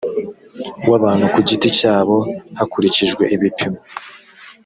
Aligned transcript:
w 0.89 0.91
abantu 0.99 1.25
ku 1.33 1.39
giti 1.47 1.69
cyabo 1.79 2.17
hakurikijwe 2.59 3.23
ibipimo 3.35 3.79